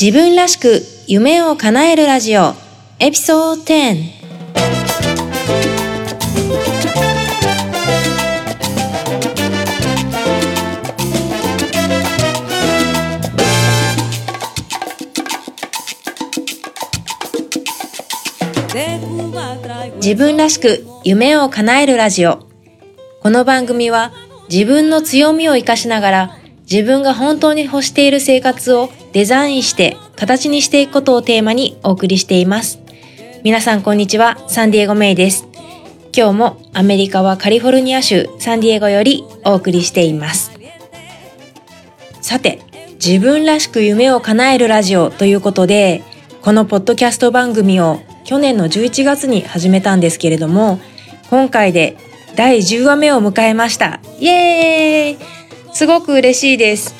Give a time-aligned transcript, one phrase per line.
[0.00, 2.54] 自分らしく夢を叶えるラジオ
[3.00, 4.18] エピソード10
[19.96, 22.46] 自分らしく夢を叶えるラジオ。
[23.20, 24.12] この番組は
[24.48, 26.37] 自分の強みを活かしながら
[26.70, 32.78] 自分が本当に欲している生活をデザインして形にしていくことをテーマにお送りしています。
[33.42, 35.46] 皆さんこんにちは、サンディエゴメイです。
[36.14, 40.50] 今日もアメリカはカリフォルニア州サンディエゴよりお送りしています。
[42.20, 42.60] さて、
[43.02, 46.02] 自分らしく夢を叶えるラジオということで、
[46.42, 50.80] このポッドキャスト番組を去年の11月に始めたんですけれども、
[51.30, 51.96] 今回で
[52.36, 54.00] 第10話目を迎えました。
[54.20, 55.37] イエーイ
[55.78, 56.92] すごく嬉しいです。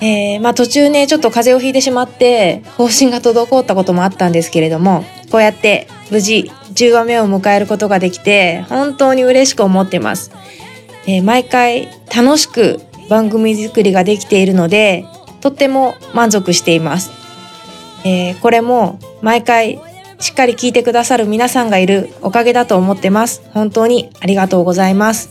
[0.00, 10.30] えー、まあ途中ね、ちょっと風邪をひいてしまって、方針が滞ったこともあったんですけれども、こうやって無事10話目を迎えることができて、本当に嬉しく思ってます。
[11.06, 15.04] えー、毎回楽しく番組作りができているので、
[15.42, 17.10] とっても満足しています。
[18.06, 19.78] えー、これも毎回
[20.20, 23.42] しっかり聞いてくださる皆さんがいるおかげだと思ってます。
[23.50, 25.28] 本当にありがとうございます。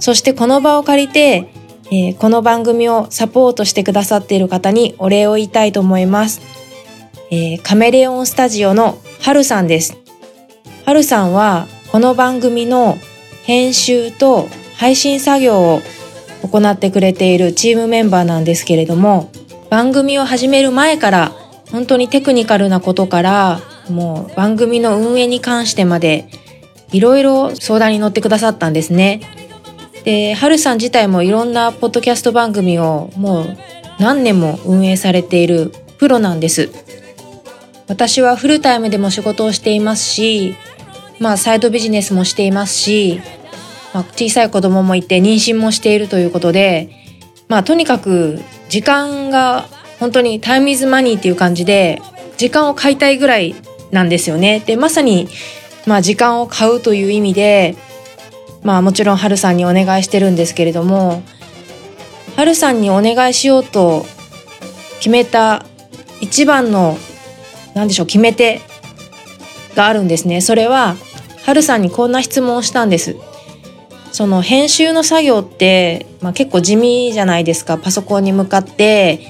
[0.00, 1.56] そしてこの場を借りて、
[1.90, 6.42] えー、この番組をサポートしてくださっている方にお礼を言いたいと思います。
[7.30, 9.96] えー、カメレオンスタジオのはるさんです。
[10.84, 12.98] はるさんはこの番組の
[13.44, 15.80] 編集と配信作業を
[16.42, 19.30] 行ってくれているチームメンバーなんですけれども、
[19.70, 21.32] 番組を始める前から
[21.70, 26.28] 本当にテクニカルなことからもう番組の運営に関してまで
[26.92, 29.47] いろいろ相談に乗ってくださったんですね。
[30.04, 33.56] で、はるさん自体もいろんなポッドキャスト番組をもう
[33.98, 36.70] 何年も運営されているプロなんです。
[37.88, 40.54] 私はフルタイムでも仕事をしていますし、
[41.18, 43.20] まあサイドビジネスもしていますし、
[43.94, 46.90] まあ、小さい子供もいて妊娠もしているということで、
[47.48, 49.66] まあとにかく時間が
[49.98, 52.00] 本当にタイムイズマニーっていう感じで
[52.36, 53.54] 時間を買いたいぐらい
[53.90, 54.60] なんですよね。
[54.60, 55.28] で、まさに
[55.86, 57.74] まあ時間を買うという意味で
[58.68, 61.22] まあもちろんハルさんにお願いしてるんですけれども、
[62.36, 64.04] ハルさんにお願いしようと
[64.98, 65.64] 決めた
[66.20, 66.98] 一番の、
[67.74, 68.60] 何でしょう、決め手
[69.74, 70.42] があるんですね。
[70.42, 70.96] それは、
[71.46, 73.16] ハルさんにこんな質問をしたんです。
[74.12, 77.78] その編集の作業って、まあ、結構地味じゃないですか。
[77.78, 79.20] パソコンに向かって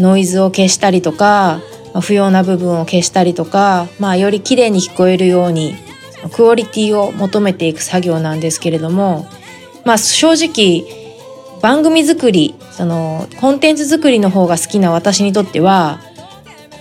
[0.00, 1.60] ノイズを消したりとか、
[1.94, 5.76] まあ、不要な部分を消したりとか、まあ、より綺麗に聞こえるように
[6.28, 9.26] クオリティを求めていく作業なんですけれども、
[9.84, 10.84] まあ正直
[11.60, 16.00] 番組作り、そのコンテンツ作りの方が好きな私にとっては、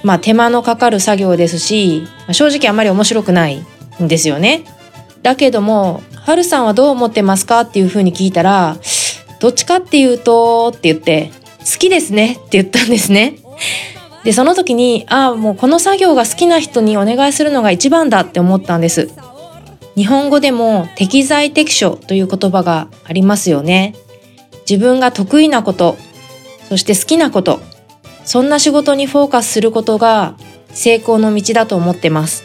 [0.04, 3.66] まあ手間のかかる作業ですし、正直あまり面白くない
[4.02, 4.64] んですよね。
[5.24, 8.78] だけども、はるさんはどう思ってますかっていうふうに聞いたら、
[9.40, 13.36] どっちかっていうと、って言って、好きですねって言ったんですね。
[14.24, 19.10] で、その時に、ああ、もうこの作業が好きな人にお願いするのが一番だって思ったんです。
[19.98, 23.96] 日本語でも適材適所という言葉がありますよね。
[24.70, 25.98] 自分が得意なこと、
[26.70, 27.60] そして好きなこと、
[28.24, 30.36] そんな仕事にフォーカスすることが
[30.70, 32.44] 成功の道だと思ってます。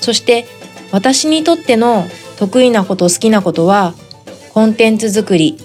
[0.00, 0.46] そして
[0.90, 2.06] 私にとっての
[2.38, 3.92] 得意なこと好きなことは
[4.54, 5.58] コンテンツ作り、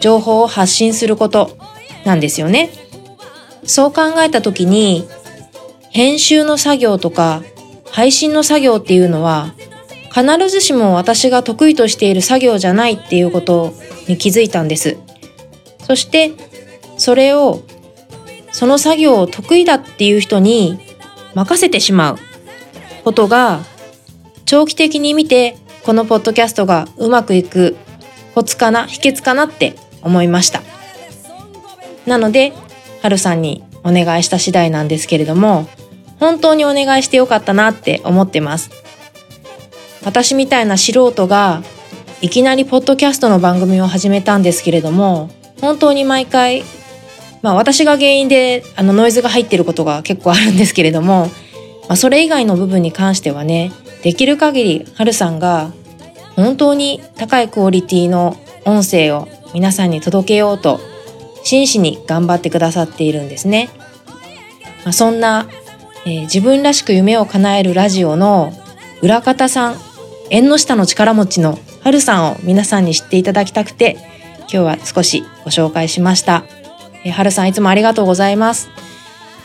[0.00, 1.56] 情報を発信すること
[2.04, 2.68] なんですよね。
[3.64, 5.08] そう考えた時に
[5.88, 7.42] 編集の作業とか
[7.90, 9.54] 配信の作業っていうのは
[10.14, 13.74] 必ずしも私が得意としている作業じゃないっていうこと
[14.08, 14.96] に気づいたんです。
[15.84, 16.32] そして
[16.96, 17.62] それを
[18.52, 20.78] その作業を得意だっていう人に
[21.34, 22.18] 任せてしまう
[23.04, 23.60] ことが
[24.44, 27.76] 長期的に見てこのポッドキャストがうまくいく
[28.34, 30.62] コツかな秘訣かなって思いました。
[32.06, 32.52] なので、
[33.02, 35.68] はるさんにお願いした次第なんですけれども、
[36.18, 38.70] 本当にお願いしてよかったなって思ってます。
[40.04, 41.62] 私みたいな素人が
[42.20, 45.30] いきなりポッドキャストの番組を始めたんですけれども
[45.60, 46.64] 本当に毎回
[47.42, 51.26] まあ私が原因であのノイズが入ってることが結構あるんですけれども、
[51.88, 53.72] まあ、それ以外の部分に関してはね
[54.02, 55.72] できる限りはるさんが
[56.36, 60.80] 本当に高いクオリティの音声を皆さんに届けようと
[61.42, 63.70] 真摯に頑張ってくださっているんですね。
[64.84, 65.48] まあ、そんな、
[66.04, 68.52] えー、自分らしく夢を叶えるラジオの
[69.00, 69.87] 裏方さん
[70.30, 73.96] 縁の下の力持ちのはるさんを皆さんに知っていただきたくて
[74.40, 76.44] 今日は少しご紹介しました。
[77.04, 78.68] えはるさんいつもありがとうございます。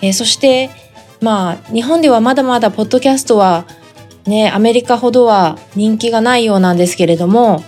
[0.02, 0.70] えー、そして、
[1.22, 3.66] まあ、日本ではまだまだポッドキャストは
[4.26, 7.64] ね、アメリカほどは人気がないようなんですけれども、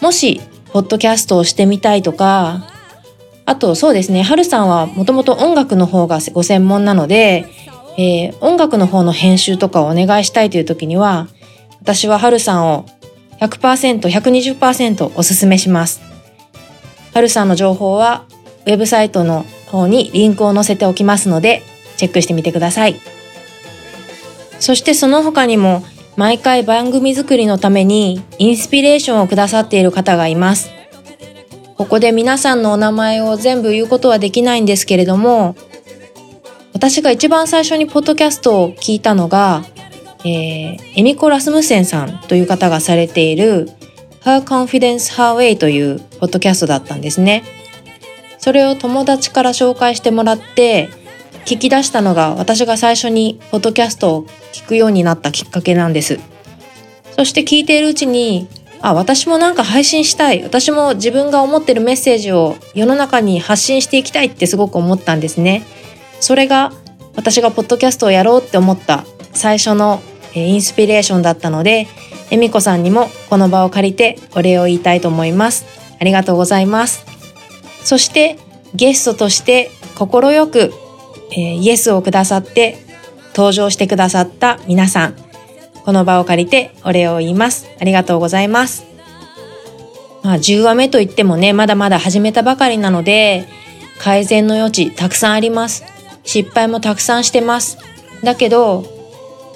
[0.00, 0.40] もし、
[0.72, 2.66] ポッドキャストをしてみたいとか、
[3.44, 7.46] あとそうですね、はるさんはもともと音楽の方がご専門なので、
[7.98, 11.28] えー、音楽の方の編集とかをお願いしたいという時には、
[11.82, 12.86] 私ははるさんを
[13.40, 16.00] 100%、120%お勧めします。
[17.12, 18.24] はるさんの情報は、
[18.66, 21.62] ウェブサイトの方にリンクを載せておきますので、
[21.96, 23.00] チェックしてみてください。
[24.60, 25.82] そしてその他にも、
[26.16, 30.70] 毎回番組作りのためにインスピレーションをくださっている方がいます。
[31.76, 35.56] ここで皆さんのお名前を全部言うことはできないんですけれども、
[36.74, 39.64] 私が一番最初にポッドキャストを聞いたのが、
[40.24, 43.68] えー、エミコ・ラスムセンさんという方がされている
[44.22, 47.42] Her Confidence Her Way というポッドキャストだったんですね。
[48.38, 50.88] それを友達から紹介してもらって
[51.44, 56.18] 聞き出したのが私が最初にポッドキャストを聞くようになったきっかけなんです。
[57.16, 58.48] そして聞いているうちに
[58.82, 60.42] あ、私もなんか配信したい。
[60.42, 65.62] 私も自分が思ってるメッセージを世の中に発信していきたいってすごく思ったんですね。
[66.18, 66.72] それが
[67.14, 70.02] 私がポッドキャストをやろうって思った最初の
[70.40, 71.86] インスピレーションだったので、
[72.30, 75.66] えみこさんにもこの場を借りてお礼を言いたいと思います。
[76.00, 77.04] ありがとうございます。
[77.84, 78.38] そして
[78.74, 80.72] ゲストとして快く、
[81.32, 82.78] えー、イエスをくださって
[83.34, 85.16] 登場してくださった皆さん、
[85.84, 87.68] この場を借りてお礼を言います。
[87.80, 88.84] ありがとうございます。
[90.22, 93.48] まあ、10話目といってもね、まだまだ始めたばかりなので、
[93.98, 95.84] 改善の余地たくさんあります。
[96.24, 97.78] 失敗もたくさんしてます。
[98.22, 99.01] だけど、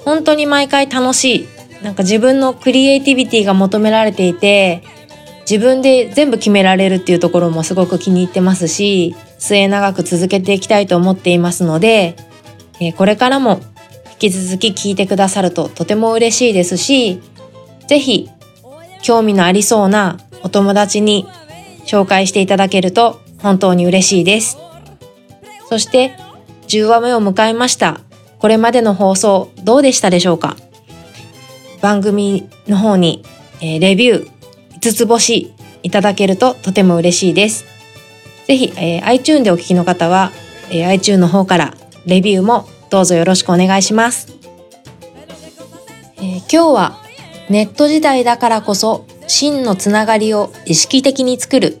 [0.07, 1.47] 本当に毎回楽しい。
[1.83, 4.81] なんか自分のクリエイティビティが求められていて、
[5.41, 12.15] 自分で全部決められるっていうところもすごく気に入ってますし、末永く続けていきたいと思っていますので、
[12.79, 13.59] えこれからも
[14.11, 17.19] 引き続き聞いてくださるととても嬉しいですし、
[17.87, 18.29] ぜひ
[19.01, 21.27] 興味のありそうなお友達に
[21.85, 24.57] 紹介していただけると本当に嬉しいです。
[25.67, 26.15] そして
[26.69, 28.06] 10話目を迎えました。
[28.39, 30.55] これまでの放送どうでしたでしょうか？
[31.81, 33.23] 番組の方に、
[33.61, 34.31] えー、レビュー
[34.79, 35.53] 5つ星
[35.83, 37.65] いただけるととても嬉しいです。
[38.45, 40.31] ぜひ、えー、iTune でお聞きの方は、
[40.69, 41.73] えー、iTune の方から
[42.05, 44.33] レビューもどうぞよろしくお願いします。
[46.17, 46.97] えー、今日は
[47.49, 51.79] ネット時代だからこそ真のつながりを意識的に作る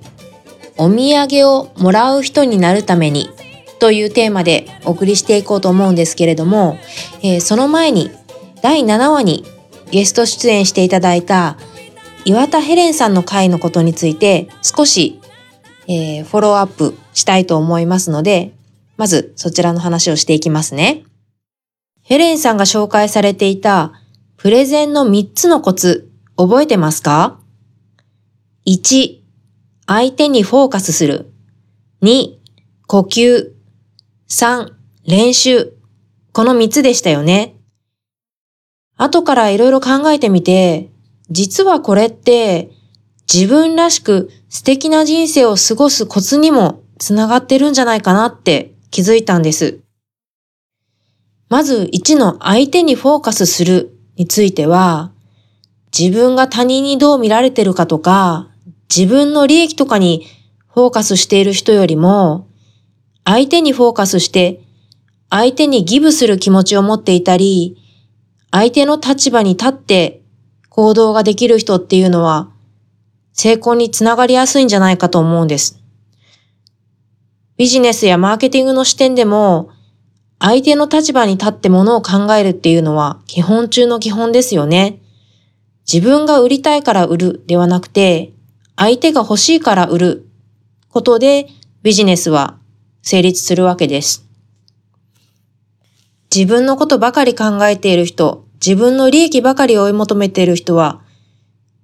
[0.77, 3.29] お土産をもらう人になるために
[3.79, 6.77] というテーマでお送りしていこうと思うんですけれども、
[7.21, 8.11] えー、その前に
[8.61, 9.45] 第7話に
[9.91, 11.57] ゲスト出演していただいた
[12.25, 15.21] 岩田ヘレンさんの回のことについて少し、
[15.87, 18.53] えー、フォローアップしたいと思いますので、
[18.97, 21.05] まずそちらの話をしていきますね。
[22.01, 23.93] ヘレンさんが紹介されていた
[24.37, 27.39] プレゼンの3つのコツ覚えてますか
[28.67, 29.19] ?1、
[29.87, 31.31] 相手にフォーカスする。
[32.01, 32.35] 2、
[32.87, 33.56] 呼吸。
[34.29, 34.73] 3、
[35.05, 35.73] 練習。
[36.33, 37.55] この3つでしたよね。
[38.97, 40.91] 後からいろいろ考えてみて、
[41.29, 42.69] 実はこれって
[43.31, 49.79] 自分らしく素敵な人生を過ごすコツにもつながってるんじゃないかなって気づいたんです。
[51.47, 55.13] まず1の相手にフォーカスするについては、
[55.97, 58.49] 自分が他人にどう見られてるかとか、
[58.93, 60.27] 自分の利益とかに
[60.67, 62.46] フォーカスしている人よりも、
[63.29, 64.61] 相手にフォーカスして、
[65.29, 67.75] 相手にギブする気持ちを持っていたり、
[68.51, 70.21] 相手の立場に立って
[70.69, 72.49] 行動ができる人っていうのは、
[73.33, 75.77] 成功につながりやすいんじゃないかと思うんです。
[77.57, 79.71] ビジネスやマーケティングの視点でも、
[80.39, 85.01] 相手の立場に立ってものを考えるっていうのは基本中の基本ですよね。
[85.91, 88.31] 自分が売りたいから売るではなくて、
[88.77, 90.29] 相手が欲しいから売る
[90.87, 91.49] ことで
[91.83, 92.57] ビジネスは
[93.09, 94.27] 成立するわけです。
[96.29, 100.99] 自分のことばかり考えている人、自分の利益ばかり追い求めている人は、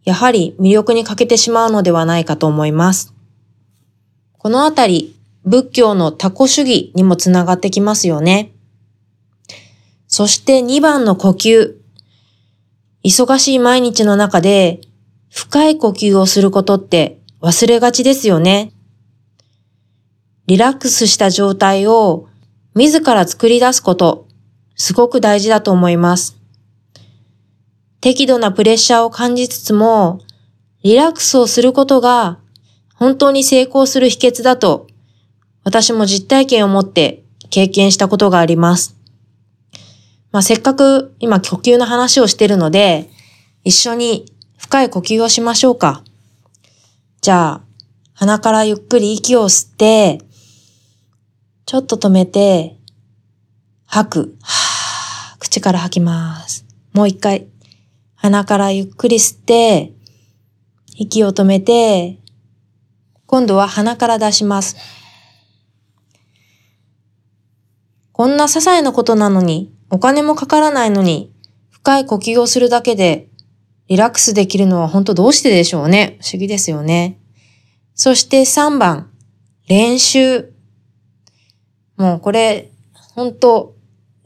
[0.03, 3.13] やはり魅力に欠けてしまうのではないかと思います。
[4.37, 5.15] このあたり、
[5.45, 8.51] 仏教の他己主義にもつながってきますよね。
[10.09, 11.77] そして2番の呼吸。
[13.05, 14.81] 忙しい毎日の中で
[15.29, 18.73] 深い呼吸をすることって忘れがちですよね。
[20.45, 22.27] リラックスした状態を
[22.75, 24.27] 自ら作り出すこと、
[24.75, 26.37] すごく大事だと思います。
[28.01, 30.19] 適度なプレッシャーを感じつつも、
[30.83, 32.39] リラックスをすることが
[32.95, 34.87] 本当に成功する秘訣だと、
[35.63, 38.97] 私も実体験を持って経験したことがあります。
[40.33, 43.09] まあ、せっかく今呼吸の話をしてるので、
[43.63, 44.25] 一緒に
[44.57, 46.03] 深い呼吸をしましょうか。
[47.21, 47.61] じゃあ、
[48.13, 50.19] 鼻からゆっくり息を吸って、
[51.65, 52.77] ちょっと止めて、
[53.85, 54.35] 吐く。
[54.41, 56.65] は 口から吐きます。
[56.93, 57.47] もう一回。
[58.15, 59.93] 鼻からゆっくり吸って、
[60.95, 62.19] 息を止めて、
[63.25, 64.77] 今度は鼻から出します。
[68.11, 71.33] こんな些細なことなのに、お金もかからないのに、
[71.69, 73.27] 深い呼吸をするだけで、
[73.87, 76.17] リラックスできるのは本当どうしてでしょうね。
[76.21, 77.19] 不思議ですよね。
[77.95, 79.11] そして3番、
[79.67, 80.52] 練習。
[82.03, 82.69] もうこれ、
[83.15, 83.75] 本当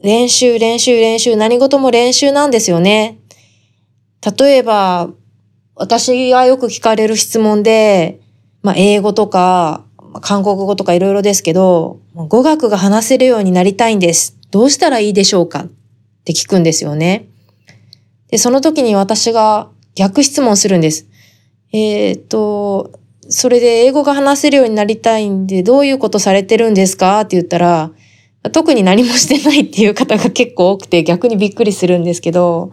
[0.00, 3.18] 練習、練習、練習、何事も練習なんですよね。
[4.36, 5.10] 例えば、
[5.76, 8.18] 私がよく聞かれる質問で、
[8.62, 9.84] まあ、英語とか、
[10.22, 14.36] 韓国語とかいろいろですけど、語学が話せるようになりたいんです。
[14.50, 15.60] どうしたらいいでしょうか？
[15.60, 15.68] っ
[16.24, 17.26] て聞くんですよね。
[18.26, 21.06] で、その時に私が逆質問するんです。
[21.72, 22.97] えっ、と、
[23.28, 27.20] それで英語が話せるようになりたいんで、どういうことされてるんですか？
[27.20, 27.90] って言ったら、
[28.52, 32.72] 特に何もしてないっていう方が結構多くて逆にびっくりするんですけど、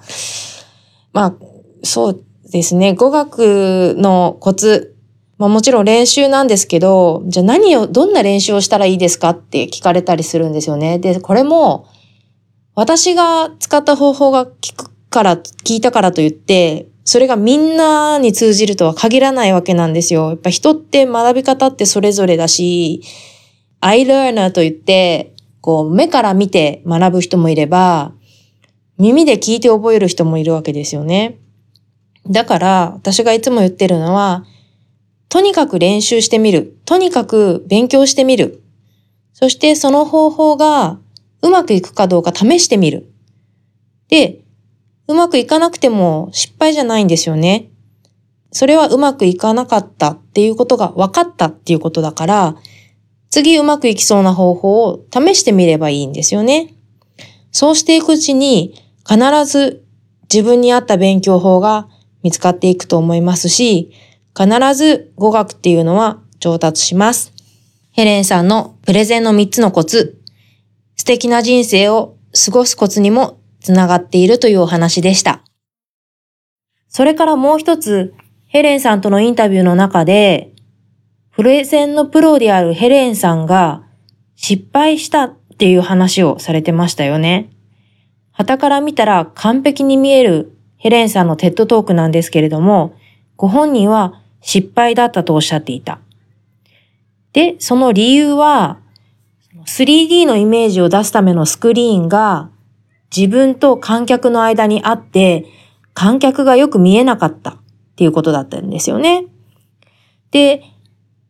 [1.12, 1.36] まあ、
[1.84, 2.94] そうですね。
[2.94, 4.96] 語学のコツ、
[5.38, 11.00] まあもちろん練習なんですけど、じゃあ何を、どんな練習をしたらいいですかって聞かれたりするんですよね。
[11.00, 11.88] で、これも、
[12.76, 20.30] 私が使った方法が聞くから、聞いたからといって、それがみんなに通じるとは限らないわけなんですよ。
[20.30, 23.02] やっぱ人って学び方ってそれぞれだし、
[23.80, 28.12] アイラーナーと言って、こう目から見て学ぶ人もいれば、
[28.98, 31.38] 耳で聞いて覚える人もいるわけですよね。
[32.28, 34.46] だから私がいつも言ってるのは、
[35.30, 36.78] とにかく練習してみる。
[36.86, 38.62] とにかく勉強してみる。
[39.34, 40.98] そしてその方法が
[41.42, 43.12] うまくいくかどうか試してみる。
[44.10, 44.45] で、
[45.08, 47.70] うまくいかなくても失敗じゃないんですよね。
[48.52, 52.56] それはうまくいかなかったっていうことが分かったっていうことだから、
[53.30, 56.74] 次うまくいきそうな方法を試してみればいいんですよね。
[57.52, 59.84] そうしていくうちに必ず
[60.32, 61.88] 自分に合った勉強法が
[62.24, 63.92] 見つかっていくと思いますし、
[64.38, 67.34] 必ず語学っていうのは上達します。
[67.92, 70.22] ヘレンさんのプレゼンの3つのコツ、
[70.96, 75.42] 素敵な人生を過ごすコツにもつながっているというお話でした。
[76.88, 78.14] それからもう一つ、
[78.46, 80.54] ヘレンさんとのインタビューの中で、
[81.32, 83.84] プレゼンのプロであるヘレンさんが
[84.36, 87.50] 失敗したっていう話をされてましたよね。
[88.32, 92.94] 傍から見たら完璧に見えるヘレンさんの TED Talk なんですけれども、
[93.36, 96.00] ご本人は失敗だったとおっしゃっていた。
[97.34, 98.78] で、その理由は、
[99.66, 102.52] 3D のイメージを出すためのスクリーンが
[103.16, 105.46] 自分と観客の間にあって、
[105.94, 107.58] 観客がよく見えなかったっ
[107.96, 109.28] ていうことだったんですよね。
[110.32, 110.64] で、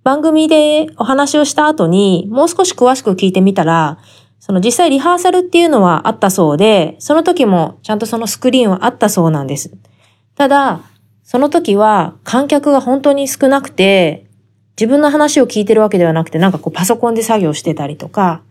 [0.04, 4.00] 番組でお話をした後にもう少し詳しく聞いてみたら、
[4.40, 9.72] その実際リハーサルっていうのはあったそうで、その時もちゃんとそのスクリーンはあったそうなんです。
[10.36, 10.82] ただ、
[11.24, 14.28] その時は観客が本当に少なくて、
[14.80, 18.44] 自分の話を聞いてるわけではなくて、なんかこうパソコンで作業してたりとか、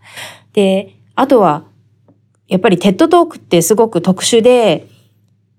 [0.53, 1.63] で、あとは
[2.47, 4.87] やっぱり TED Talk ってすごく特殊で、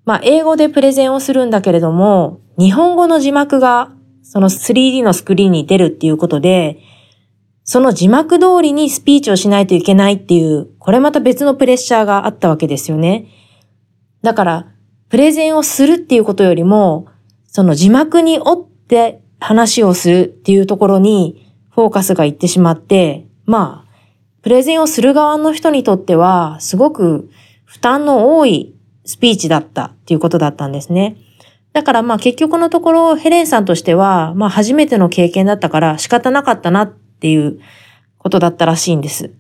[0.05, 3.91] まあ、英語でプレゼンをするんだけれども、日本語の字幕が
[4.23, 6.81] その 3D のスクリーンに出るっていうことで、
[7.65, 13.27] その字幕通りにスピーチをしないといけないっていう、これまた別のプレッシャーがあったわけですよね。
[14.23, 14.67] だから、
[15.09, 17.07] プレゼンをするっていうことよりも、
[17.47, 23.86] その字幕に追って話をするっていうところにフォーカスがいってしまって、まあ、
[24.47, 27.29] プレゼンをする側の人にとっては、すごく
[27.65, 31.17] 負担の多いスピーチだったっていうことだったんですね。
[31.73, 37.59] だからまあ結局のところヘレンさんとしては、まあ初めての経験だったから仕方なかったなっていう
[38.19, 39.33] ことだったらしいんです。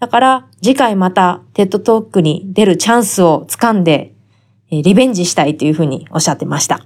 [0.00, 4.12] だから次回またテッドトークに出るチャンスをつかんで、
[4.70, 6.80] リベンジしたいというふうにおっしゃってました。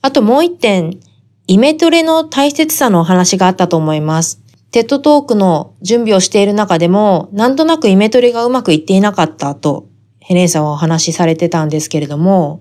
[0.00, 1.00] あともう一点、
[1.48, 4.43] イメトレの大切さのお話があったと思います。
[4.74, 9.86] テッドトークの準備をしている中でも、なんとなくイメトレがうまくいっていなかったと、
[10.18, 12.60] ヘレンさんはお話しされてたんですけれども、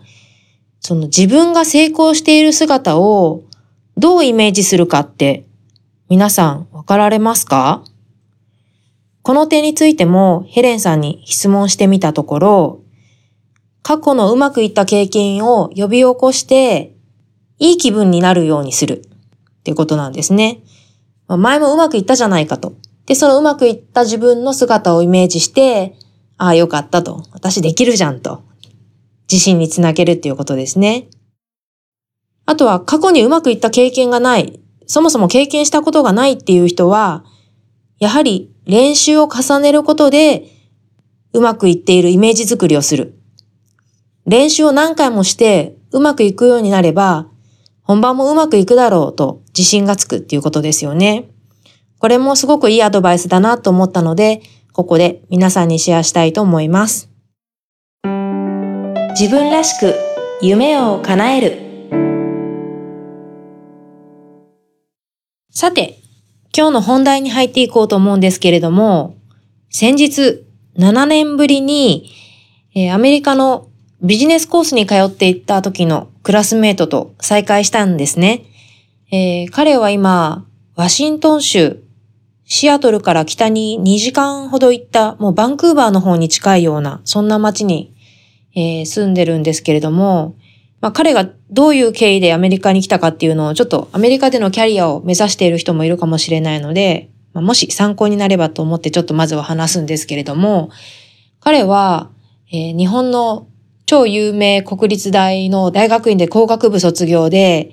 [0.80, 3.42] その自分が成功している姿を
[3.98, 5.48] どうイメージするかって
[6.08, 7.84] 皆さんわかられますか？
[9.24, 12.84] この点についてもヘレンさんに質問してみたところ、
[13.82, 16.94] 過去のうまくいった経験を呼び起こして、
[17.58, 20.60] いい気分になるようにするっていうことなんですね。
[21.28, 22.74] 前もうまくいったじゃないかと。
[23.06, 25.96] で、そのうまくいった自分の姿をイメージして、
[26.38, 27.26] ああ、よかったと。
[27.32, 28.44] 私できるじゃんと。
[29.32, 31.08] 自信につなげるっていうことですね。
[32.46, 37.24] あとは過去にうまくいった経験がない、そもそも経験したことがないっていう人は、
[38.00, 40.46] やはり練習を重ねることで
[41.32, 43.18] うまくいっているイメージ作りをする。
[44.26, 47.28] 練習を何回もしてうまくいくようになれば、
[47.84, 51.30] 本番もうまくいくだろうと自信がつくっていうことですよね。
[52.00, 57.10] これもすごくいいアドバイスだなと思ったので、ここで皆さんにシェアしたいと思います。
[59.20, 59.96] 自分らしく
[60.42, 61.64] 夢を叶える。
[65.52, 66.00] さて、
[66.56, 69.16] 今日の本題に入っていこうと思うんですけれども、
[69.70, 70.46] 先日
[70.78, 72.10] 7年ぶりに、
[72.76, 73.68] えー、アメリカの
[74.02, 78.46] ビジネスコースに通っていった時のクラスメートと再会したんですね。
[79.12, 81.84] えー、彼は今、ワシントン州、
[82.46, 87.94] シアトルから北に2時間ほど行った、もうバンクーバーの方に近いような、そんな街に、
[88.56, 90.36] えー、住んでるんですけれども、
[90.80, 100.72] まあ、彼がどういう経緯でアメリカに来たかっていうのをちょっとアメリカでのキャリアを目指している人もいるかもしれないので、まあ、もし参考になればと思ってちょっとまずは話すんですけれども、
[101.40, 102.10] 彼は、
[102.52, 103.48] えー、日本の
[103.94, 107.72] 超有名国立大の大学院で工学部卒業で、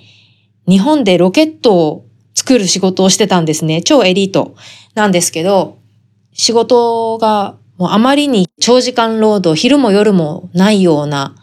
[0.69, 3.81] 日本でロケットを作る仕事をしてたんですね。
[3.81, 4.55] 超エリート
[4.95, 5.79] なんですけど、
[6.35, 11.35] 仕事がもうあまりに長時間労働、昼も夜もないような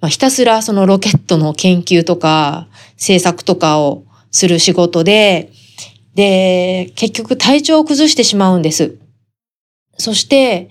[0.00, 2.66] まあ、ひたすらそのロケットの研究とか
[2.98, 5.50] 制作とかをする仕事で、
[6.14, 8.98] で、結局体調を崩してしまうんです。
[9.96, 10.68] そして、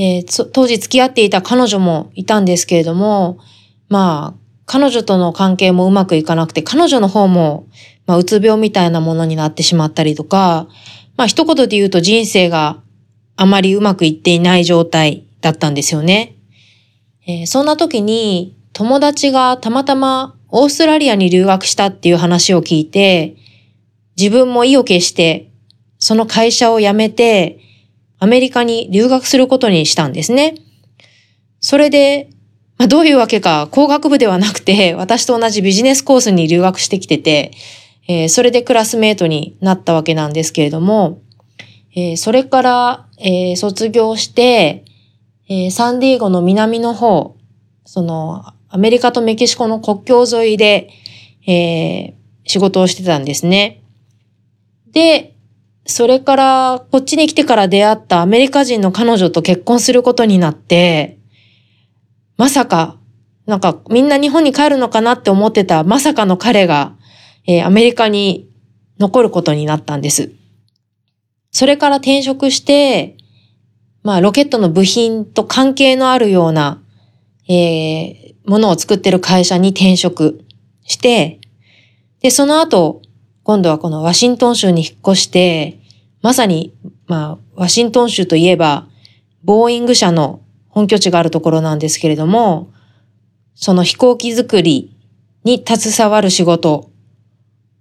[0.00, 3.38] えー、当時付き合っていた彼女もいたんですけれども、
[3.90, 7.66] まあ、彼女との関係もうまくいかなくて、彼女の方も、
[8.06, 10.68] まあ、うつ病みたいなものになってしまったりとか、
[11.18, 12.80] まあ、一言で言うと人生が
[13.36, 16.34] あまりうまくいっていない状態だったんですよね。
[17.26, 23.36] えー、そんな時に友達がたまたまオーストラリアに留学したっていう話を聞いて、
[24.16, 25.50] 自分も意を決して、
[25.98, 27.58] その会社を辞めて、
[28.20, 30.54] アメリカに留学することにしたんですね。
[31.60, 32.30] それで、
[32.78, 37.50] まあ、どういうわけか、工学部ではなくて、私と同じビジネスコースに留学してきてて、
[38.08, 41.20] えー、それでクラスメートになったわけなんですけれども、
[41.94, 44.84] えー、それから、えー、卒業して、
[45.48, 47.36] えー、サンディエゴの南の方、
[47.84, 50.90] その、アメリカとメキシコの国境沿いで、
[51.46, 53.82] えー、仕事をしてたんですね。
[54.92, 55.34] で、
[55.90, 61.18] それから、こっちに来てから出会ったアメリカ人の彼女と結婚することになって、
[62.36, 62.96] まさか、
[63.46, 66.94] なんかみんな日本に帰るのかなって思ってたまさかの彼が、
[67.46, 68.48] えー、アメリカに
[69.00, 70.30] 残ることになったんです。
[71.50, 73.16] それから転職して、
[74.04, 76.80] まあ、ロケットの部品と関係のあるような、
[77.48, 80.44] えー、ものを作ってる会社に転職
[80.84, 81.40] して、
[82.20, 83.02] で、その後、
[83.42, 85.79] 今度はこのワシントン州に引っ越して、
[86.22, 86.74] まさに、
[87.06, 88.86] まあ、ワシントン州といえば、
[89.42, 92.70] ボーイング社の本拠地があるところなんですけれども、
[93.54, 94.96] その飛行機作り
[95.44, 96.90] に携わる仕事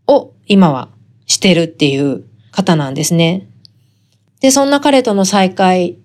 [0.07, 0.89] を今は
[1.25, 3.47] してるっていう方なんですね。
[4.41, 5.97] で、そんな彼との再会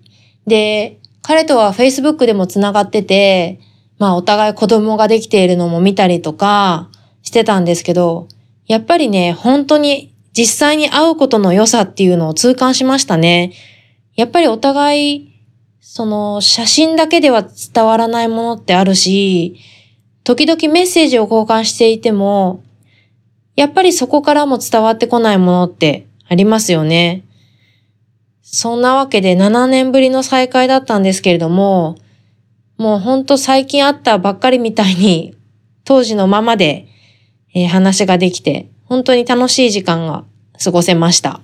[0.45, 3.59] で、彼とは Facebook でも繋がってて、
[3.97, 6.89] まあお互い子供ができているのも見たりとか
[7.23, 8.27] してたんですけど、
[8.67, 13.53] やっぱりね、本当に実際に会うことの良さっていうのを痛感しましたね。
[14.15, 15.31] やっぱりお互い、
[15.79, 19.55] その写真だけでは伝わらないものってあるし、
[20.25, 22.63] 時々メッセージを交換していても、
[23.55, 27.23] やっぱりそこからも伝わってこないものってありますよね。
[28.41, 31.95] そんなわけで7年ぶりの再会だったんですけれども、
[32.77, 35.35] もうほんと最近会ったばっかりみたいに、
[35.85, 36.87] 当時のままで、
[37.53, 40.23] えー、話ができて、本当に楽しい時間が
[40.63, 41.41] 過ごせました。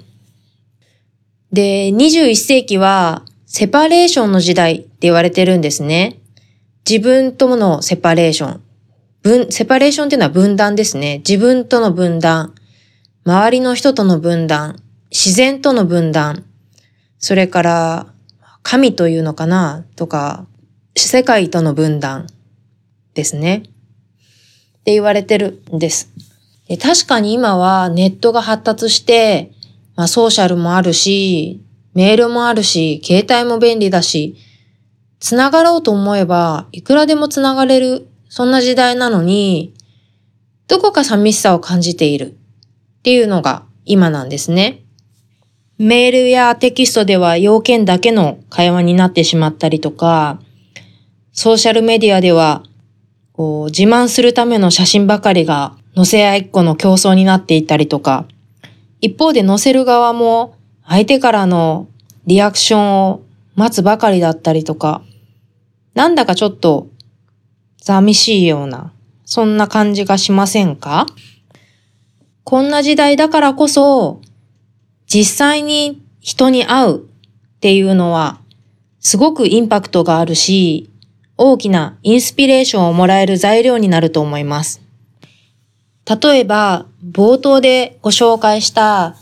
[1.51, 6.19] で、21世紀は、セパレーションの時代って言われてるんですね。
[6.89, 8.61] 自分とのセパレーション。
[9.21, 11.17] 分、セパレーションっていうのは分断ですね。
[11.17, 12.55] 自分との分断。
[13.25, 14.81] 周りの人との分断。
[15.11, 16.45] 自然との分断。
[17.19, 18.07] それから、
[18.63, 19.83] 神というのかな？
[19.95, 20.47] とか、
[20.95, 22.27] 世界との分断
[23.13, 23.57] ですね。
[23.57, 26.09] って言われてるんです。
[26.71, 29.51] で確かに今はネットが発達して、
[29.97, 31.61] まあ、ソーシャルもあるし、
[31.93, 34.37] メールもあるし、携帯も便利だし、
[35.19, 39.73] つながろうと思えば、いくらでもつながれる、そんな時代なのに、
[40.69, 44.81] どこか寂しさを感じているっていうのが今なんですね。
[45.77, 50.39] メールやテキストでは要件だけの会話になってしまったりとか、
[51.33, 52.63] ソーシャルメディアでは
[53.33, 58.25] こう自慢するための写真ばかりが載せ合いっ子の競争になっていたりとか、
[59.01, 60.55] 一方で載せる側も
[60.87, 61.87] 相手からの
[62.25, 63.21] リアクションを
[63.55, 65.01] 待つばかりだったりとか、
[65.93, 66.87] なんだかちょっと
[67.81, 68.93] 寂しいような、
[69.25, 71.05] そんな感じがしませんか？
[72.43, 74.21] こんな時代だからこそ、
[75.07, 77.01] 実際に人に会うっ
[77.59, 78.39] ていうのは、
[78.99, 80.89] すごくインパクトがあるし、
[81.37, 84.80] 大きなインスピレーションをもらえる材料になると思います。
[86.19, 89.15] 例えば、冒頭でご紹介した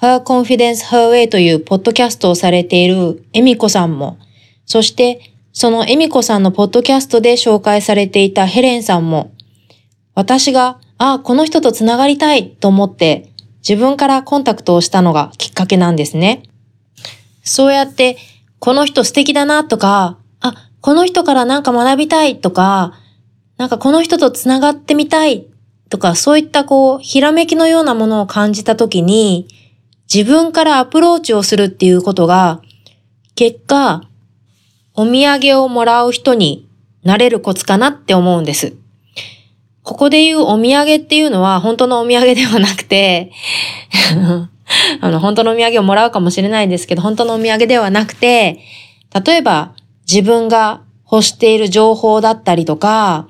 [0.00, 4.18] Her Confidence Her Way というポッドキャストをされているエミコさんも、
[4.66, 9.32] そしてそのエミコさんのポッドキャストで紹介されていたヘレンさんも、
[10.14, 13.30] 私が、あ、この人と繋がりたいと思って
[13.66, 16.42] 自分からコンタクトをしたのがきっかけなんですね。
[17.42, 18.18] そうやって、
[18.58, 22.94] この人素敵だなとか、あ、この人からなんか学びたいとか、
[23.56, 25.46] なんかこの人と繋がってみたい
[25.92, 29.46] とか、そういったこう、ひらめきのようなものを感じたときに、
[30.12, 32.62] 自分からアプローチをするっていうことが、
[33.34, 34.02] 結果、
[34.94, 36.66] お土産をもらう人に
[37.04, 38.74] なれるコツかなって思うんです。
[39.82, 43.32] ここで言うお土産っていうのは本当のお土産ではなくて
[45.00, 48.60] あの、本当のお土産をもらうかもしれないんですけど、本当のお土産ではなくて、
[49.26, 49.74] 例えば
[50.10, 53.28] 自分が欲している情報だったりとか、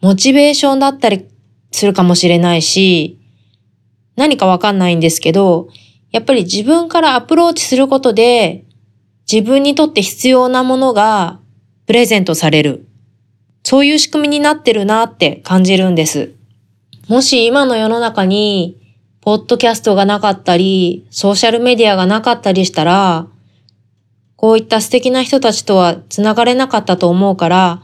[0.00, 1.26] モチベーションだったり
[1.76, 3.18] するかもしれないし、
[4.16, 5.68] 何かわかんないんですけど、
[6.10, 8.64] やっぱり自分からアプローチすることで、
[9.30, 11.40] 自分にとって必要なものが
[11.86, 12.86] プレゼントされる。
[13.62, 16.32] そういう仕組みになってるなって感じるんです。
[17.08, 18.78] もし今の世の中に、
[19.20, 23.26] ポッドキャストがなかったり、ソーシャルメディアがなかったりしたら、
[24.36, 27.82] こういった素敵な人たちとは繋がれなかったと思うから、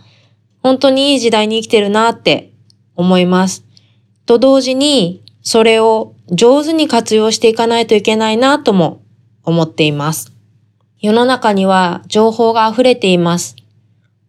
[0.62, 2.52] 本当にいい時代に生きてるなって
[2.94, 3.71] 思います。
[4.26, 9.02] と同時に、それを上手に活用していかないといけないなとも
[9.42, 10.32] 思っています。
[11.00, 13.56] 世の中には情報が溢れています。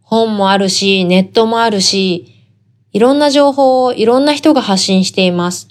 [0.01, 2.33] 本もあるし、ネットもあるし、
[2.91, 5.67] いろんな情報をいろんな人が発信しています。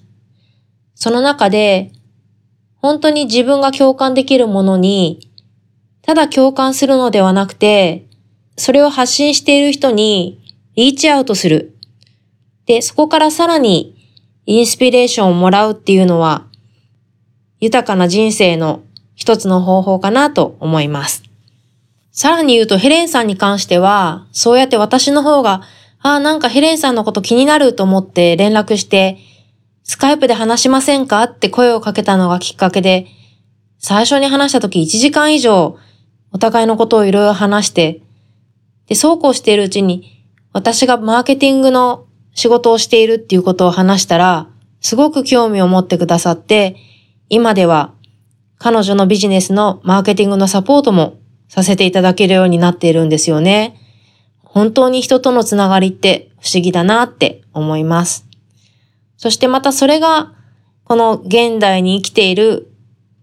[0.95, 1.93] その中で、
[2.77, 5.29] 本当に自分が共感できるものに、
[6.03, 8.07] ただ共感するのではなくて、
[8.57, 10.41] それを発信している人に
[10.75, 11.77] リーチアウトする。
[12.67, 14.02] で、そこからさらに
[14.47, 16.47] インスピレーションをもらうっていうのは、
[17.61, 18.83] 豊かな人生の
[19.15, 21.23] 一つの方法かなと思います。
[22.11, 25.63] さらに言うとヘレンさんに関しては、そうやって私の方が、
[26.01, 29.19] ああ、なんかヘレンさんのこと気になると思って連絡して、
[29.85, 33.07] スカイプで話しませんかって声をかけたのがきっかけで、
[33.79, 35.79] 最初に話した時1時間以上、
[36.33, 38.03] お互いのことをいろいろ話して、
[38.89, 44.49] で、そうこうしているうちに、私がマーケティングの仕事をしているっていうことを話したら、
[44.81, 46.77] すごく興味を持ってくださって、
[47.29, 47.95] 今では
[48.59, 51.19] 彼女のビジネスのマーケティングのサポートも
[51.49, 53.79] させていただけるようになっているんですよね。
[54.43, 58.27] 本当に人とのつながりって不思議だなって思います。
[59.17, 60.33] そしてまたそれが
[60.85, 62.73] この現代に生きている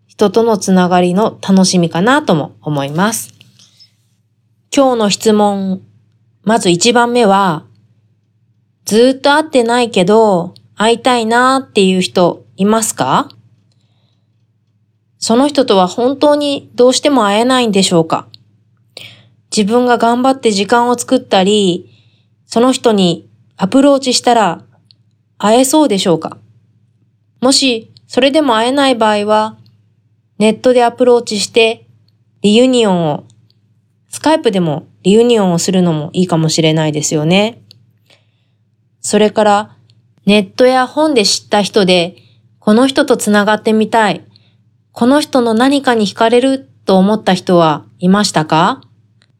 [0.08, 3.34] 人とのつながりの楽しみかなとも思います。
[4.76, 5.82] 今日の質問、
[6.44, 7.66] まず1番目は、
[8.90, 13.30] ずっと会ってないけど会いたいなーっていう人いますか？
[15.20, 18.28] その人とは本当にどうしても会えないんでしょうか？
[19.56, 21.88] 自分が頑張って時間を作ったり、
[22.48, 24.64] その人にアプローチしたら
[25.38, 26.40] 会えそうでしょうか？
[27.42, 29.60] もしそれでも会えない場合は、
[30.40, 31.86] ネットでアプローチして
[32.42, 33.24] reunion を、
[34.10, 37.62] スカイプでも reunion をするのもいいかもしれないですよね。
[39.10, 39.76] それから
[40.28, 42.18] ネットや本で知った人で、
[42.60, 44.24] この人と繋がってみたい。
[44.92, 48.84] この人の何かに惹かれると思った人はいましたか？